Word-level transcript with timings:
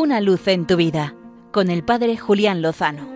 Una 0.00 0.22
luz 0.22 0.48
en 0.48 0.66
tu 0.66 0.76
vida 0.76 1.14
con 1.52 1.68
el 1.68 1.84
Padre 1.84 2.16
Julián 2.16 2.62
Lozano. 2.62 3.06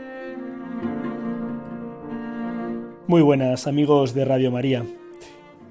Muy 3.07 3.23
buenas 3.23 3.67
amigos 3.67 4.13
de 4.13 4.27
Radio 4.27 4.51
María. 4.51 4.85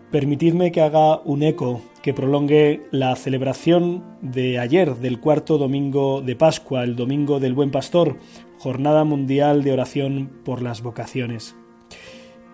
Permitidme 0.10 0.72
que 0.72 0.82
haga 0.82 1.20
un 1.20 1.44
eco 1.44 1.82
que 2.02 2.16
prolongue 2.16 2.88
la 2.90 3.16
celebración 3.16 4.04
de 4.24 4.58
ayer, 4.58 4.96
del 4.96 5.20
cuarto 5.20 5.60
domingo 5.60 6.24
de 6.24 6.36
Pascua, 6.36 6.84
el 6.84 6.96
domingo 6.96 7.40
del 7.40 7.54
Buen 7.54 7.70
Pastor, 7.70 8.18
Jornada 8.58 9.04
Mundial 9.04 9.62
de 9.62 9.72
Oración 9.72 10.32
por 10.44 10.64
las 10.64 10.82
Vocaciones. 10.82 11.56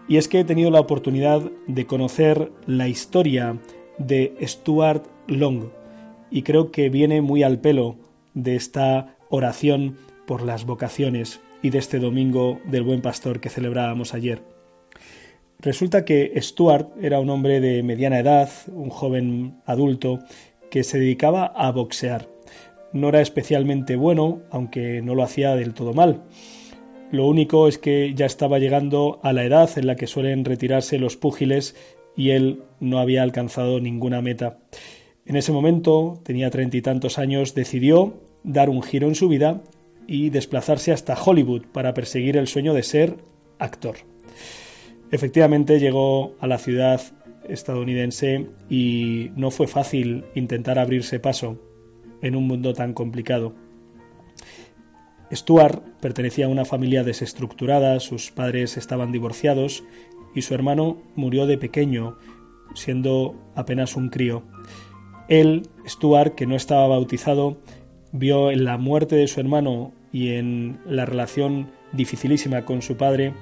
Y 0.10 0.18
es 0.18 0.28
que 0.28 0.42
he 0.42 0.44
tenido 0.44 0.70
la 0.70 0.82
oportunidad 0.82 1.50
de 1.68 1.86
conocer 1.86 2.52
la 2.66 2.90
historia 2.90 3.58
de 4.00 4.36
Stuart 4.42 5.06
Long 5.28 5.70
y 6.30 6.42
creo 6.42 6.72
que 6.72 6.90
viene 6.90 7.22
muy 7.22 7.42
al 7.44 7.62
pelo 7.62 7.96
de 8.34 8.56
esta 8.56 9.16
oración 9.30 9.98
por 10.26 10.42
las 10.42 10.66
vocaciones 10.66 11.42
y 11.62 11.70
de 11.70 11.80
este 11.80 12.00
domingo 12.00 12.60
del 12.66 12.84
Buen 12.84 13.02
Pastor 13.02 13.40
que 13.40 13.50
celebrábamos 13.50 14.14
ayer. 14.14 14.42
Resulta 15.60 16.06
que 16.06 16.32
Stuart 16.42 16.88
era 17.02 17.20
un 17.20 17.30
hombre 17.30 17.60
de 17.60 17.84
mediana 17.84 18.20
edad, 18.20 18.50
un 18.68 18.90
joven 18.90 19.56
adulto, 19.66 20.20
que 20.72 20.84
se 20.84 21.00
dedicaba 21.00 21.46
a 21.46 21.72
boxear. 21.72 22.30
No 22.94 23.10
era 23.10 23.22
especialmente 23.22 23.96
bueno, 23.96 24.42
aunque 24.52 25.02
no 25.02 25.16
lo 25.16 25.24
hacía 25.24 25.56
del 25.56 25.74
todo 25.74 25.94
mal. 25.94 26.24
Lo 27.12 27.28
único 27.28 27.68
es 27.68 27.78
que 27.78 28.14
ya 28.14 28.26
estaba 28.26 28.60
llegando 28.60 29.20
a 29.24 29.34
la 29.34 29.44
edad 29.44 29.70
en 29.78 29.88
la 29.88 29.96
que 29.96 30.08
suelen 30.08 30.46
retirarse 30.46 31.00
los 31.00 31.18
púgiles 31.18 31.76
y 32.16 32.32
él 32.32 32.64
no 32.80 33.00
había 33.00 33.24
alcanzado 33.24 33.80
ninguna 33.80 34.22
meta. 34.22 34.60
En 35.30 35.36
ese 35.36 35.52
momento, 35.52 36.20
tenía 36.24 36.50
treinta 36.50 36.76
y 36.76 36.82
tantos 36.82 37.20
años, 37.20 37.54
decidió 37.54 38.16
dar 38.44 38.68
un 38.68 38.82
giro 38.82 39.08
en 39.08 39.14
su 39.14 39.30
vida 39.30 39.62
y 40.08 40.32
desplazarse 40.32 40.92
hasta 40.92 41.14
Hollywood 41.14 41.68
para 41.72 41.94
perseguir 41.94 42.36
el 42.36 42.48
sueño 42.48 42.74
de 42.74 42.82
ser 42.82 43.18
actor. 43.60 43.98
Efectivamente 45.12 45.80
llegó 45.80 46.34
a 46.40 46.48
la 46.48 46.58
ciudad 46.58 47.00
estadounidense 47.48 48.48
y 48.72 49.30
no 49.36 49.52
fue 49.52 49.68
fácil 49.68 50.26
intentar 50.34 50.80
abrirse 50.80 51.20
paso 51.20 51.60
en 52.24 52.36
un 52.36 52.48
mundo 52.48 52.74
tan 52.74 52.96
complicado. 52.96 53.54
Stuart 55.32 55.84
pertenecía 56.02 56.48
a 56.48 56.50
una 56.50 56.66
familia 56.66 57.04
desestructurada, 57.04 58.00
sus 58.00 58.32
padres 58.32 58.78
estaban 58.78 59.12
divorciados 59.12 59.84
y 60.34 60.42
su 60.42 60.56
hermano 60.56 61.04
murió 61.16 61.46
de 61.46 61.60
pequeño, 61.60 62.18
siendo 62.74 63.36
apenas 63.54 63.96
un 63.96 64.10
crío. 64.10 64.42
Él, 65.30 65.70
Stuart, 65.88 66.36
que 66.36 66.48
no 66.48 66.56
estaba 66.56 66.88
bautizado, 66.88 67.58
vio 68.12 68.52
en 68.52 68.66
la 68.66 68.78
muerte 68.78 69.16
de 69.16 69.28
su 69.28 69.40
hermano 69.40 69.94
y 70.12 70.30
en 70.30 70.80
la 70.86 71.06
relación 71.06 71.72
dificilísima 71.94 72.66
con 72.66 72.82
su 72.82 72.98
padre 72.98 73.34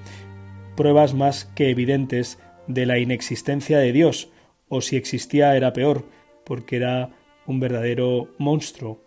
pruebas 0.77 1.13
más 1.13 1.45
que 1.55 1.69
evidentes 1.69 2.39
de 2.67 2.85
la 2.85 2.99
inexistencia 2.99 3.79
de 3.79 3.91
Dios, 3.91 4.29
o 4.69 4.81
si 4.81 4.95
existía 4.95 5.57
era 5.57 5.73
peor, 5.73 6.05
porque 6.45 6.77
era 6.77 7.09
un 7.47 7.59
verdadero 7.59 8.29
monstruo. 8.37 9.03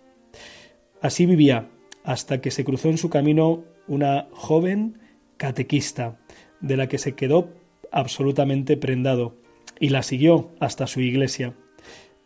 Así 1.01 1.27
vivía, 1.27 1.69
hasta 2.03 2.41
que 2.41 2.51
se 2.51 2.65
cruzó 2.65 2.89
en 2.89 2.99
su 2.99 3.09
camino 3.09 3.65
una 3.87 4.29
joven 4.33 4.99
catequista, 5.37 6.19
de 6.61 6.77
la 6.77 6.89
que 6.89 6.99
se 6.99 7.15
quedó 7.15 7.51
absolutamente 7.93 8.77
prendado, 8.77 9.37
y 9.79 9.91
la 9.91 10.03
siguió 10.03 10.51
hasta 10.59 10.87
su 10.87 11.01
iglesia. 11.01 11.55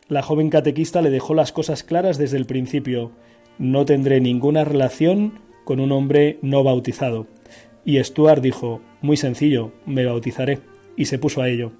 La 0.09 0.21
joven 0.21 0.51
catequista 0.51 1.01
le 1.01 1.09
dejó 1.09 1.33
las 1.33 1.51
cosas 1.51 1.83
claras 1.83 2.19
desde 2.19 2.37
el 2.37 2.45
principio. 2.45 3.13
No 3.59 3.87
tendré 3.87 4.21
ninguna 4.21 4.63
relación 4.63 5.41
con 5.65 5.81
un 5.81 5.93
hombre 5.93 6.39
no 6.43 6.63
bautizado. 6.63 7.27
Y 7.87 8.03
Stuart 8.03 8.43
dijo, 8.43 8.83
muy 9.01 9.17
sencillo, 9.17 9.73
me 9.87 10.05
bautizaré, 10.05 10.61
y 10.97 11.07
se 11.07 11.19
puso 11.19 11.41
a 11.41 11.49
ello. 11.49 11.73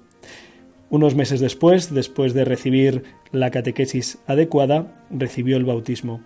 Unos 0.89 1.13
meses 1.13 1.39
después, 1.39 1.93
después 1.93 2.33
de 2.33 2.45
recibir 2.45 3.03
la 3.31 3.51
catequesis 3.51 4.19
adecuada, 4.25 5.05
recibió 5.11 5.57
el 5.57 5.65
bautismo. 5.65 6.21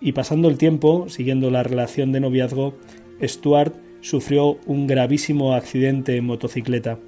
Y 0.00 0.12
pasando 0.12 0.48
el 0.48 0.58
tiempo, 0.58 1.08
siguiendo 1.08 1.50
la 1.50 1.62
relación 1.62 2.12
de 2.12 2.20
noviazgo, 2.20 2.74
Stuart 3.22 3.74
sufrió 4.02 4.58
un 4.66 4.86
gravísimo 4.86 5.54
accidente 5.54 6.16
en 6.16 6.26
motocicleta. 6.26 6.98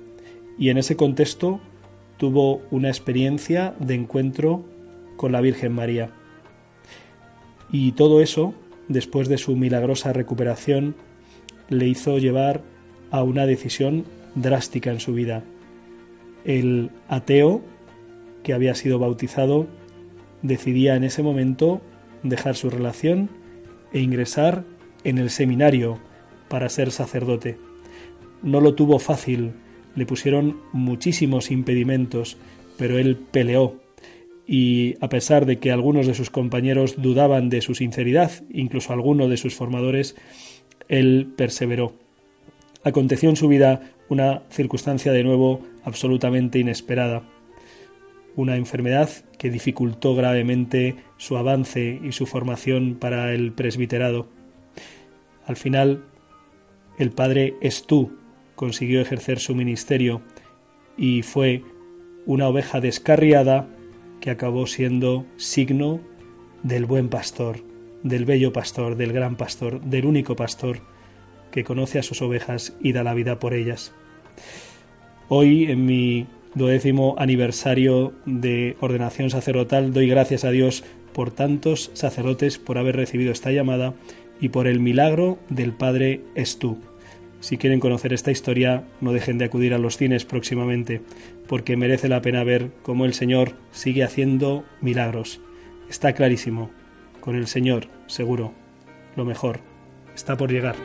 Y 0.58 0.70
en 0.70 0.78
ese 0.78 0.96
contexto 0.96 1.60
tuvo 2.16 2.62
una 2.70 2.88
experiencia 2.88 3.74
de 3.78 3.94
encuentro 3.94 4.64
con 5.16 5.32
la 5.32 5.40
Virgen 5.40 5.72
María. 5.72 6.10
Y 7.70 7.92
todo 7.92 8.20
eso, 8.20 8.54
después 8.88 9.28
de 9.28 9.38
su 9.38 9.56
milagrosa 9.56 10.12
recuperación, 10.12 10.94
le 11.68 11.88
hizo 11.88 12.18
llevar 12.18 12.62
a 13.10 13.22
una 13.22 13.46
decisión 13.46 14.04
drástica 14.34 14.90
en 14.90 15.00
su 15.00 15.14
vida. 15.14 15.42
El 16.44 16.90
ateo, 17.08 17.62
que 18.42 18.52
había 18.52 18.74
sido 18.74 18.98
bautizado, 18.98 19.66
decidía 20.42 20.96
en 20.96 21.04
ese 21.04 21.22
momento 21.22 21.80
dejar 22.22 22.54
su 22.54 22.70
relación 22.70 23.30
e 23.92 24.00
ingresar 24.00 24.64
en 25.04 25.18
el 25.18 25.30
seminario 25.30 25.98
para 26.48 26.68
ser 26.68 26.90
sacerdote. 26.90 27.58
No 28.42 28.60
lo 28.60 28.74
tuvo 28.74 28.98
fácil, 28.98 29.52
le 29.94 30.06
pusieron 30.06 30.60
muchísimos 30.72 31.50
impedimentos, 31.50 32.36
pero 32.76 32.98
él 32.98 33.16
peleó 33.16 33.84
y 34.46 34.96
a 35.00 35.08
pesar 35.08 35.46
de 35.46 35.58
que 35.58 35.72
algunos 35.72 36.06
de 36.06 36.14
sus 36.14 36.30
compañeros 36.30 36.96
dudaban 37.00 37.48
de 37.48 37.62
su 37.62 37.74
sinceridad, 37.74 38.30
incluso 38.50 38.92
alguno 38.92 39.28
de 39.28 39.36
sus 39.36 39.54
formadores, 39.54 40.16
él 40.88 41.32
perseveró. 41.36 41.94
Aconteció 42.82 43.30
en 43.30 43.36
su 43.36 43.48
vida 43.48 43.92
una 44.08 44.42
circunstancia 44.50 45.12
de 45.12 45.24
nuevo 45.24 45.62
absolutamente 45.82 46.58
inesperada, 46.58 47.22
una 48.36 48.56
enfermedad 48.56 49.08
que 49.38 49.48
dificultó 49.48 50.14
gravemente 50.14 50.96
su 51.16 51.38
avance 51.38 52.00
y 52.04 52.12
su 52.12 52.26
formación 52.26 52.96
para 53.00 53.32
el 53.32 53.52
presbiterado. 53.52 54.28
Al 55.46 55.56
final, 55.56 56.04
el 56.98 57.12
padre 57.12 57.54
Estú 57.62 58.12
consiguió 58.54 59.00
ejercer 59.00 59.38
su 59.38 59.54
ministerio 59.54 60.22
y 60.96 61.22
fue 61.22 61.62
una 62.26 62.48
oveja 62.48 62.80
descarriada 62.80 63.68
que 64.20 64.30
acabó 64.30 64.66
siendo 64.66 65.26
signo 65.36 66.00
del 66.62 66.86
buen 66.86 67.08
pastor, 67.08 67.58
del 68.02 68.24
bello 68.24 68.52
pastor, 68.52 68.96
del 68.96 69.12
gran 69.12 69.36
pastor, 69.36 69.80
del 69.82 70.06
único 70.06 70.36
pastor 70.36 70.80
que 71.50 71.64
conoce 71.64 71.98
a 71.98 72.02
sus 72.02 72.22
ovejas 72.22 72.76
y 72.80 72.92
da 72.92 73.04
la 73.04 73.14
vida 73.14 73.38
por 73.38 73.54
ellas. 73.54 73.92
Hoy, 75.28 75.66
en 75.70 75.86
mi 75.86 76.26
duodécimo 76.54 77.14
aniversario 77.18 78.12
de 78.26 78.76
ordenación 78.80 79.30
sacerdotal, 79.30 79.92
doy 79.92 80.08
gracias 80.08 80.44
a 80.44 80.50
Dios 80.50 80.84
por 81.12 81.30
tantos 81.30 81.90
sacerdotes 81.94 82.58
por 82.58 82.78
haber 82.78 82.96
recibido 82.96 83.32
esta 83.32 83.52
llamada 83.52 83.94
y 84.40 84.48
por 84.48 84.66
el 84.66 84.80
milagro 84.80 85.38
del 85.48 85.72
Padre 85.72 86.22
Estú. 86.34 86.78
Si 87.44 87.58
quieren 87.58 87.78
conocer 87.78 88.14
esta 88.14 88.30
historia, 88.30 88.84
no 89.02 89.12
dejen 89.12 89.36
de 89.36 89.44
acudir 89.44 89.74
a 89.74 89.78
los 89.78 89.98
cines 89.98 90.24
próximamente, 90.24 91.02
porque 91.46 91.76
merece 91.76 92.08
la 92.08 92.22
pena 92.22 92.42
ver 92.42 92.70
cómo 92.82 93.04
el 93.04 93.12
Señor 93.12 93.52
sigue 93.70 94.02
haciendo 94.02 94.64
milagros. 94.80 95.42
Está 95.90 96.14
clarísimo, 96.14 96.70
con 97.20 97.36
el 97.36 97.46
Señor, 97.46 97.88
seguro. 98.06 98.54
Lo 99.14 99.26
mejor 99.26 99.60
está 100.14 100.38
por 100.38 100.50
llegar. 100.50 100.76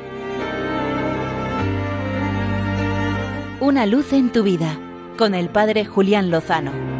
Una 3.62 3.86
luz 3.86 4.12
en 4.12 4.30
tu 4.30 4.44
vida, 4.44 4.78
con 5.18 5.36
el 5.36 5.48
Padre 5.48 5.86
Julián 5.86 6.30
Lozano. 6.30 6.99